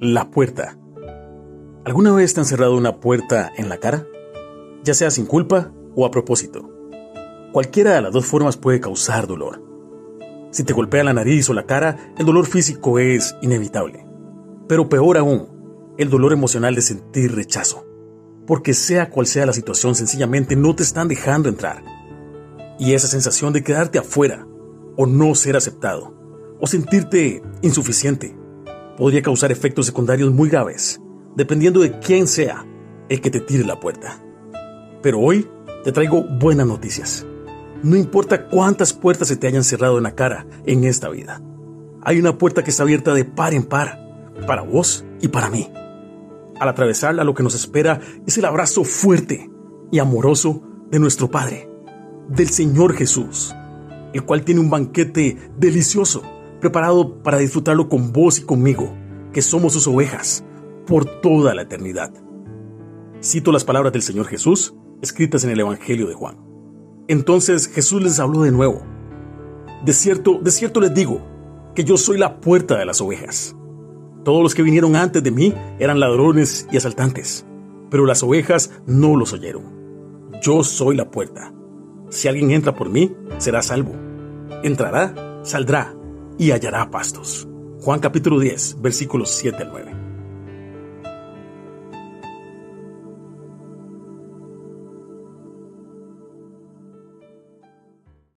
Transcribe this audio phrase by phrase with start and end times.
[0.00, 0.76] La puerta.
[1.84, 4.04] ¿Alguna vez te han cerrado una puerta en la cara?
[4.82, 6.68] Ya sea sin culpa o a propósito.
[7.52, 9.62] Cualquiera de las dos formas puede causar dolor.
[10.50, 14.04] Si te golpea la nariz o la cara, el dolor físico es inevitable.
[14.66, 17.86] Pero peor aún, el dolor emocional de sentir rechazo.
[18.48, 21.84] Porque sea cual sea la situación, sencillamente no te están dejando entrar.
[22.80, 24.44] Y esa sensación de quedarte afuera,
[24.96, 26.14] o no ser aceptado,
[26.60, 28.36] o sentirte insuficiente,
[28.96, 31.00] podría causar efectos secundarios muy graves,
[31.36, 32.66] dependiendo de quién sea
[33.08, 34.22] el que te tire la puerta.
[35.02, 35.48] Pero hoy
[35.82, 37.26] te traigo buenas noticias.
[37.82, 41.42] No importa cuántas puertas se te hayan cerrado en la cara en esta vida.
[42.02, 44.00] Hay una puerta que está abierta de par en par,
[44.46, 45.70] para vos y para mí.
[46.58, 49.50] Al atravesarla lo que nos espera es el abrazo fuerte
[49.90, 51.68] y amoroso de nuestro Padre,
[52.28, 53.54] del Señor Jesús,
[54.12, 56.22] el cual tiene un banquete delicioso
[56.64, 58.90] preparado para disfrutarlo con vos y conmigo,
[59.34, 60.42] que somos sus ovejas,
[60.86, 62.10] por toda la eternidad.
[63.22, 66.38] Cito las palabras del Señor Jesús, escritas en el Evangelio de Juan.
[67.06, 68.80] Entonces Jesús les habló de nuevo.
[69.84, 71.20] De cierto, de cierto les digo,
[71.74, 73.54] que yo soy la puerta de las ovejas.
[74.24, 77.44] Todos los que vinieron antes de mí eran ladrones y asaltantes,
[77.90, 79.64] pero las ovejas no los oyeron.
[80.40, 81.52] Yo soy la puerta.
[82.08, 83.92] Si alguien entra por mí, será salvo.
[84.62, 85.94] Entrará, saldrá
[86.38, 87.46] y hallará pastos.
[87.80, 90.03] Juan capítulo 10, versículos 7 al 9.